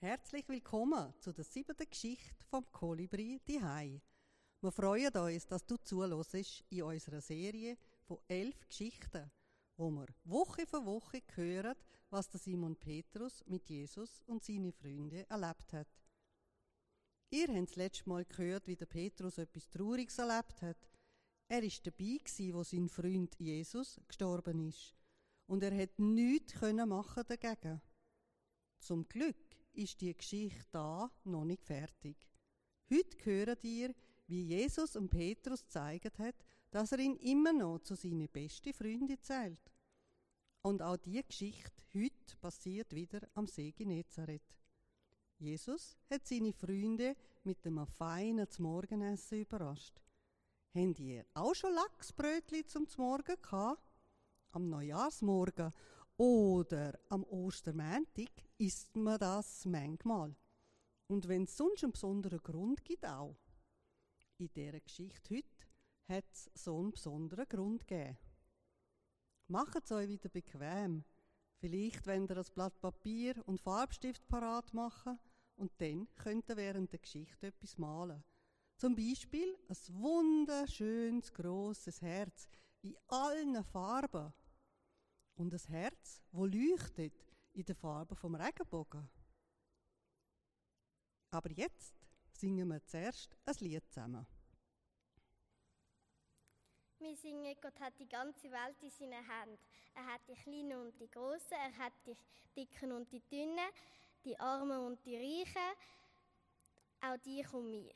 [0.00, 4.00] Herzlich willkommen zu der siebten Geschichte vom Kolibri die Hai.
[4.60, 9.28] Wir freuen uns, dass du zuhörst in unserer Serie von elf Geschichten,
[9.76, 11.74] wo wir Woche für Woche hören,
[12.10, 15.88] was der Simon Petrus mit Jesus und seinen Freunden erlebt hat.
[17.30, 20.88] Ihr habt das letzte Mal gehört, wie der Petrus etwas Trauriges erlebt hat.
[21.48, 24.94] Er ist dabei gewesen, wo sein Freund Jesus gestorben ist.
[25.48, 27.82] Und er hat nichts können machen dagegen.
[28.78, 29.47] Zum Glück
[29.78, 32.16] ist die Geschichte da noch nicht fertig.
[32.90, 33.94] Heute hören ihr,
[34.26, 36.34] wie Jesus und Petrus gezeigt hat,
[36.70, 39.72] dass er ihn immer noch zu seinen besten Freunden zählt.
[40.62, 44.56] Und auch die Geschichte heute passiert wieder am See Genezareth.
[45.38, 50.00] Jesus hat seine Freunde mit einem feinen Morgenessen überrascht.
[50.74, 53.82] Habt ihr auch schon Lachsbrötli zum Morgen gehabt?
[54.50, 55.72] Am Neujahrsmorgen
[56.16, 60.34] oder am Ostermäntig isst man das manchmal.
[61.06, 63.36] Und wenn es sonst einen besonderen Grund gibt, auch.
[64.38, 65.66] In dieser Geschichte heute
[66.08, 68.18] hat es so einen besonderen Grund gegeben.
[69.48, 71.04] Macht es euch wieder bequem.
[71.60, 75.18] Vielleicht, wenn ihr das Blatt Papier und Farbstift parat machen
[75.56, 78.22] und dann könnt ihr während der Geschichte etwas malen.
[78.76, 82.46] Zum Beispiel ein wunderschönes, grosses Herz
[82.82, 84.32] in allen Farben.
[85.34, 87.14] Und ein Herz, wo leuchtet
[87.52, 89.08] in der Farbe vom Regenbogen.
[91.30, 91.94] Aber jetzt
[92.32, 94.26] singen wir zuerst ein Lied zusammen.
[97.00, 99.58] Wir singen, Gott hat die ganze Welt in seinen Händen.
[99.94, 102.16] Er hat die Kleinen und die Großen, er hat die
[102.56, 103.70] Dicken und die Dünnen,
[104.24, 105.76] die Armen und die Reichen,
[107.00, 107.94] auch dich und mich.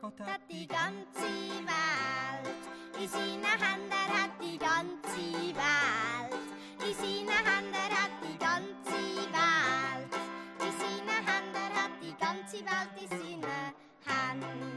[0.00, 5.24] Gott hat die ganze Welt in seinen Händen, er hat die ganze
[5.56, 6.46] Welt.
[6.86, 9.00] In seinen Händen, er hat die ganze
[9.36, 10.12] Welt.
[10.60, 13.44] In seinen Händen, er hat die ganze Welt in seinen
[14.04, 14.72] Händen.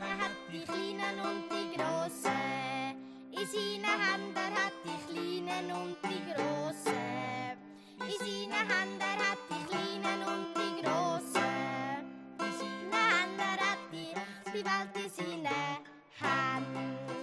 [0.00, 2.96] Er hat die Kleinen und die Großen
[3.30, 7.02] in seinen Händen, hat die Kleinen und die Großen
[8.00, 11.52] in seinen Händen, hat die Kleinen und die Großen
[12.40, 14.12] in seinen Händen, hat die,
[14.50, 15.90] die Welt in seinen Händen.
[16.22, 17.19] Hat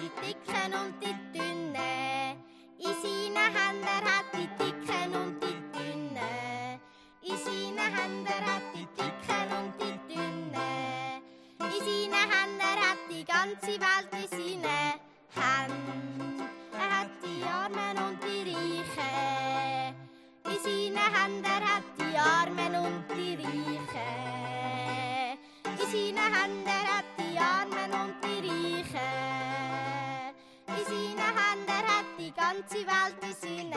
[0.00, 2.36] die Dicken und die Dünnen.
[2.78, 6.80] In seinen Händen, hat die Dicken und die Dünnen.
[7.22, 11.22] In seinen Händen, hat die Dicken und die Dünnen.
[11.58, 15.00] In seinen Händen, hat die ganze Welt in seinen
[15.34, 16.48] Händen.
[16.72, 19.94] Er hat die Armen und die Reichen.
[20.44, 24.18] In seinen Händen, hat die Armen und die Reichen.
[25.64, 27.17] In seinen Händen, hat
[32.28, 33.72] die ganze Welt in seinen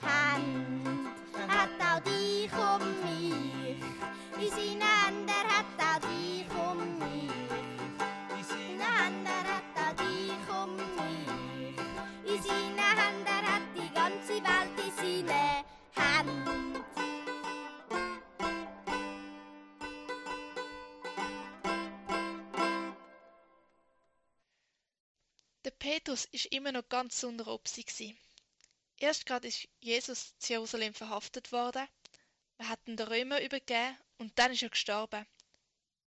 [0.00, 1.08] Händen.
[1.48, 3.82] Hat auch dich und mich
[4.38, 7.01] in seinen Händen, hat auch dich und mich.
[25.82, 28.16] Petrus ist immer noch ganz unter Obsi gsi.
[28.98, 31.88] Erst gerade ist Jesus zu Jerusalem verhaftet worden.
[32.56, 35.26] Man hat den Römer übergeben und dann ist er gestorben.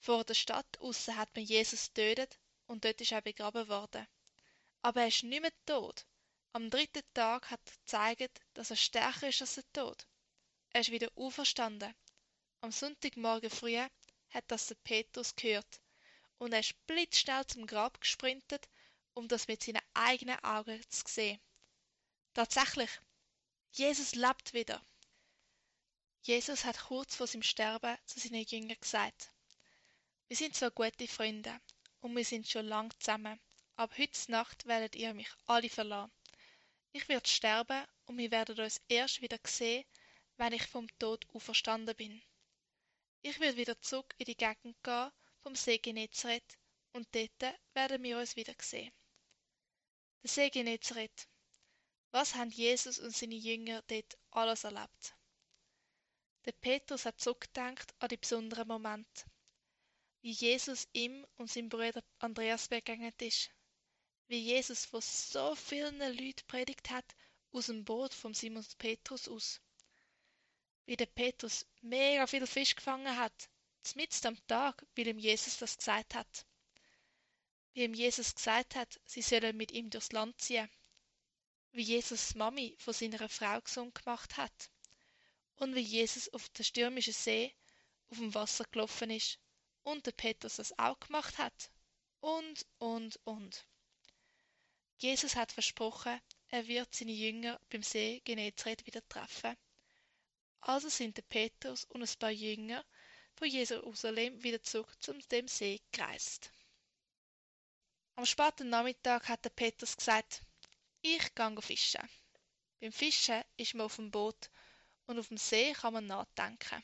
[0.00, 2.36] Vor der Stadt aussen hat man Jesus getötet
[2.66, 4.08] und dort ist er begraben worden.
[4.82, 6.04] Aber er ist nicht mehr tot.
[6.52, 10.04] Am dritten Tag hat er gezeigt, dass er stärker ist als der Tod.
[10.70, 11.94] Er ist wieder auferstanden.
[12.60, 15.80] Am Sonntagmorgen früh hat das der Petrus gehört
[16.38, 18.68] und er ist blitzschnell zum Grab gesprintet
[19.20, 21.38] um das mit seinen eigenen Augen zu sehen.
[22.32, 22.88] Tatsächlich,
[23.72, 24.82] Jesus lebt wieder.
[26.22, 29.30] Jesus hat kurz vor seinem Sterben zu seinen Jüngern gesagt,
[30.28, 31.60] wir sind zwar gute Freunde
[32.00, 33.38] und wir sind schon lang zusammen,
[33.76, 36.12] aber heute Nacht werdet ihr mich alle verlassen.
[36.92, 39.84] Ich werde sterben und wir werden uns erst wieder sehen,
[40.38, 42.22] wenn ich vom Tod auferstanden bin.
[43.20, 45.10] Ich werde wieder zurück in die Gegend gehen
[45.42, 46.56] vom See Genezareth
[46.94, 48.90] und dort werden wir uns wieder sehen.
[50.22, 51.28] Der See Genezareth.
[52.10, 55.16] Was haben Jesus und seine Jünger dort alles erlebt?
[56.44, 59.24] Der Petrus hat zurückgedacht an die besonderen Momente.
[60.20, 63.48] Wie Jesus ihm und seinem Bruder Andreas begegnet ist.
[64.26, 67.16] Wie Jesus vor so vielen Leuten predigt hat,
[67.52, 69.62] aus dem Boot vom Simon Petrus aus.
[70.84, 73.48] Wie der Petrus mega viel Fisch gefangen hat,
[73.94, 76.44] mitten am Tag, weil ihm Jesus das gesagt hat
[77.72, 80.68] wie ihm Jesus gesagt hat, sie sollen mit ihm durchs Land ziehen.
[81.72, 84.70] wie Jesus Mami von seiner Frau gesund gemacht hat
[85.56, 87.54] und wie Jesus auf der stürmischen See
[88.08, 89.38] auf dem Wasser gelaufen ist
[89.84, 91.70] und der Petrus das auch gemacht hat
[92.20, 93.66] und, und, und.
[94.98, 99.56] Jesus hat versprochen, er wird seine Jünger beim See Genezareth wieder treffen.
[100.60, 102.84] Also sind der Petrus und ein paar Jünger
[103.36, 106.50] von Jerusalem wieder zurück zum dem See gereist.
[108.16, 110.42] Am späten Nachmittag hat der Petrus gesagt,
[111.02, 112.08] ich gehe fischen.
[112.80, 114.50] Beim Fischen ist man auf dem Boot
[115.06, 116.82] und auf dem See kann man nachdenken.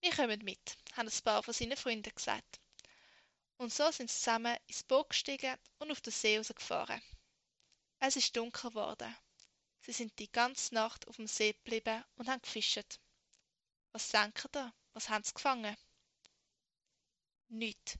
[0.00, 2.60] Wir kommen mit, haben ein paar von seinen Freunden gesagt.
[3.56, 7.00] Und so sind sie zusammen ins Boot gestiegen und auf den See rausgefahren.
[8.00, 9.16] Es ist dunkel geworden.
[9.82, 12.98] Sie sind die ganze Nacht auf dem See geblieben und haben gefischt.
[13.92, 14.72] Was denken ihr?
[14.92, 15.76] Was haben sie gefangen?
[17.48, 17.98] Nicht.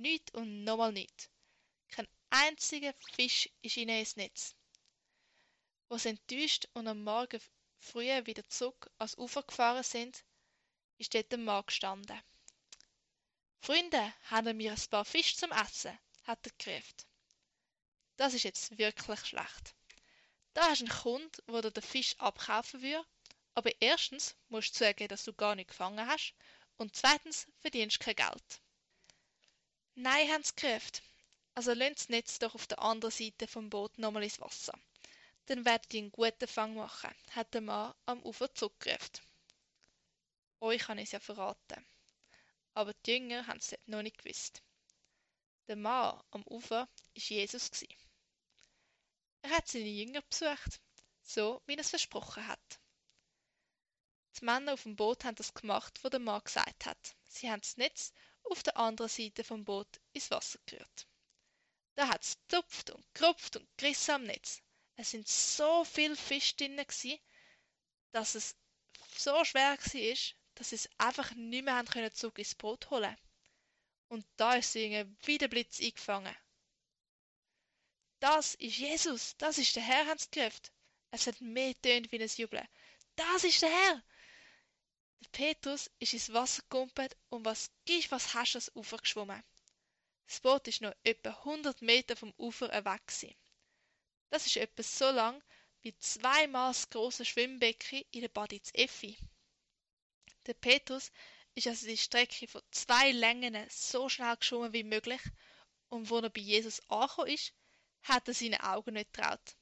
[0.00, 1.28] Nicht und nochmal nicht.
[1.88, 4.54] Kein einziger Fisch ist ihnen ins Netz.
[5.90, 7.38] Wo sie enttäuscht und am Morgen
[7.78, 10.24] früh wieder zurück ans Ufer gefahren sind,
[10.96, 12.18] ist dort ein Mann gestanden.
[13.60, 16.96] Freunde, haben wir ein paar Fisch zum Essen, hat er gerufen.
[18.16, 19.74] Das ist jetzt wirklich schlecht.
[20.54, 23.06] Da hast du einen Kunden, wo dir den Fisch abkaufen würde,
[23.52, 26.32] aber erstens musst du zugeben, dass du gar nicht gefangen hast
[26.78, 28.62] und zweitens verdienst du kein Geld.
[29.94, 31.02] Nein, haben sie gerufen.
[31.54, 34.78] Also lönt das Netz doch auf der anderen Seite vom Boot nochmal ins Wasser.
[35.46, 39.20] Dann werdet ihr einen guten Fang machen, hat der Mann am Ufer zurückgerufen.
[40.60, 41.84] Euch kann ich es ja verraten.
[42.74, 44.62] Aber die Jünger haben es noch nicht gewusst.
[45.66, 47.70] Der Mann am Ufer war Jesus.
[49.42, 50.80] Er hat seine Jünger besucht,
[51.22, 52.80] so wie er es versprochen hat.
[54.38, 57.16] Die Männer auf dem Boot haben das gemacht, was der Mann gesagt hat.
[57.24, 58.12] Sie haben das Netz
[58.50, 61.06] auf der anderen Seite vom Boot ins Wasser gerührt.
[61.94, 64.62] Da hat es zupft und gerupft und gerissen am Netz.
[64.96, 66.76] Es sind so viele Fische drin,
[68.12, 68.56] dass es
[69.16, 70.16] so schwer war,
[70.54, 73.16] dass sie es einfach nicht mehr haben zurück ins Boot holen.
[74.08, 76.36] Und da ist sie wie der Blitz eingefangen.
[78.18, 80.60] Das ist Jesus, das ist der Herr, haben sie gerufen.
[81.10, 82.68] Es hat mehr tönt wie ein Jubeln.
[83.16, 84.02] Das ist der Herr!
[85.22, 89.42] Der Petrus ist ins Wasser gekumpelt und was gibst, was hast du ans Ufer geschwommen.
[90.26, 93.36] Das Boot ist noch etwa 100 Meter vom Ufer weg.
[94.30, 95.42] Das ist etwa so lang
[95.82, 99.18] wie zweimal das große Schwimmbecken in der Baditz Effi.
[100.46, 101.10] Der Petrus
[101.54, 105.20] ist also die Strecke von zwei Längen so schnell geschwommen wie möglich
[105.88, 107.52] und wo er bei Jesus angekommen ist,
[108.04, 109.56] hat er seine Augen nicht traut.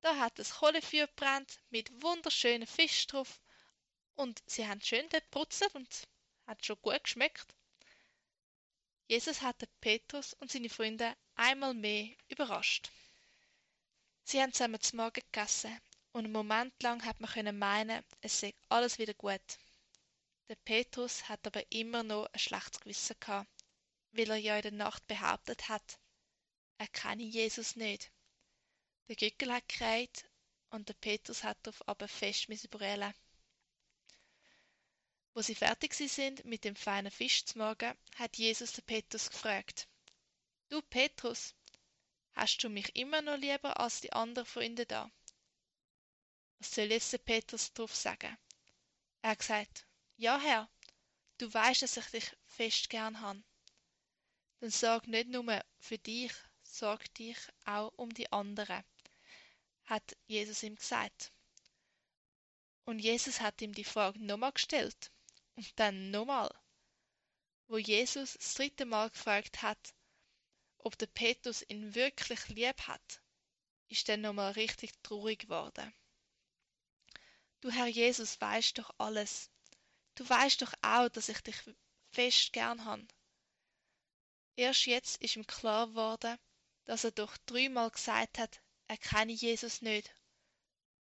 [0.00, 3.06] Da hat das Kohlefeuer brennt mit wunderschönen Fisch
[4.16, 6.08] und sie haben schön dort putzelt und
[6.46, 7.54] hat schon gut geschmeckt.
[9.08, 12.90] Jesus hatte Petrus und seine Freunde einmal mehr überrascht.
[14.24, 15.76] Sie haben zusammen zu Morgen gegessen
[16.12, 19.58] und einen Moment lang hat man können meinen, es sei alles wieder gut.
[20.48, 23.48] Der Petrus hat aber immer noch ein schlechtes Gewissen gehabt,
[24.12, 25.98] weil er ja in der Nacht behauptet hat,
[26.78, 28.10] er kenne Jesus nicht.
[29.08, 30.24] Der Gückel hat gekreit
[30.70, 33.14] und der Petrus hat darauf aber fest brüllen.
[35.34, 39.88] Wo sie fertig sind mit dem feinen Fisch zu morgen, hat Jesus den Petrus gefragt:
[40.68, 41.54] Du Petrus,
[42.34, 45.10] hast du mich immer noch lieber als die anderen Freunde da?
[46.58, 48.36] Was soll jetzt der Petrus darauf sagen?
[49.22, 49.86] Er hat gesagt,
[50.18, 50.68] ja Herr,
[51.38, 53.42] du weißt, dass ich dich fest gern han.
[54.60, 58.84] Dann sorg nicht nur für dich, sorg dich auch um die anderen,
[59.86, 61.32] hat Jesus ihm gesagt.
[62.84, 65.10] Und Jesus hat ihm die Frage nochmal gestellt
[65.76, 66.50] dann nochmal.
[67.68, 69.94] Wo Jesus das dritte Mal gefragt hat,
[70.78, 73.22] ob der Petrus ihn wirklich lieb hat,
[73.88, 75.94] ist dann nochmal richtig traurig geworden.
[77.60, 79.50] Du Herr Jesus weißt doch alles.
[80.14, 81.56] Du weißt doch auch, dass ich dich
[82.10, 83.06] fest gern han.
[84.56, 86.38] Erst jetzt ist ihm klar geworden,
[86.84, 90.12] dass er doch dreimal gesagt hat, er kenne Jesus nicht.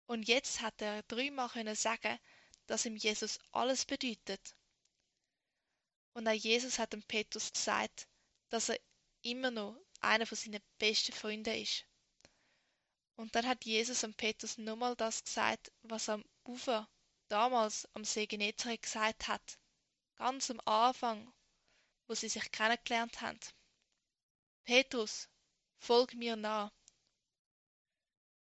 [0.06, 2.20] Und jetzt hat er dreimal können sagen,
[2.70, 4.56] dass ihm Jesus alles bedeutet.
[6.14, 8.08] Und auch Jesus hat dem Petrus gesagt,
[8.50, 8.80] dass er
[9.24, 11.86] immer noch einer von seinen besten Freunden ist.
[13.16, 16.88] Und dann hat Jesus am Petrus nochmal das gesagt, was er am Ufer
[17.28, 19.60] damals am See Genezareth gesagt hat.
[20.16, 21.34] Ganz am Anfang,
[22.08, 23.40] wo sie sich kennengelernt haben.
[24.64, 25.28] Petrus,
[25.80, 26.72] folg mir nach.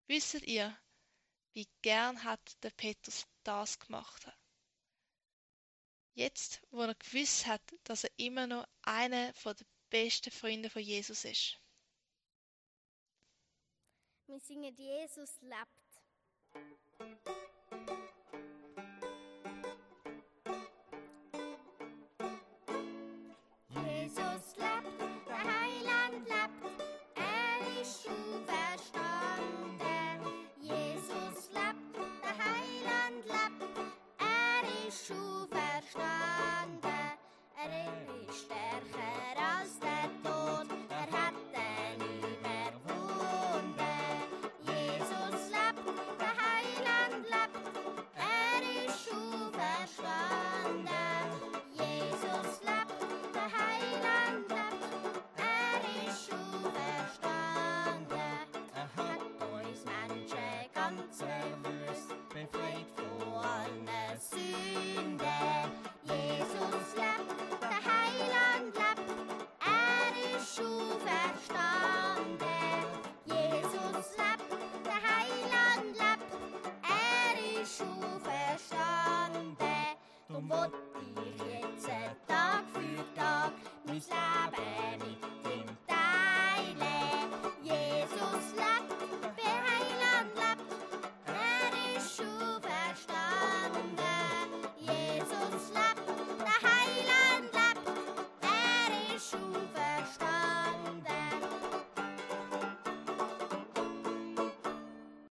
[0.07, 0.77] Wisset ihr,
[1.53, 4.31] wie gern hat der Petrus das gemacht?
[6.13, 9.55] Jetzt, wo er gewiss hat, dass er immer noch einer der
[9.89, 11.59] besten Freunde von Jesus ist.
[14.27, 15.81] Wir singen Jesus lebt.
[23.69, 26.81] Jesus lebt, der Heiland lebt,
[27.15, 28.30] er ist schon
[84.01, 84.70] Slap Sabbath.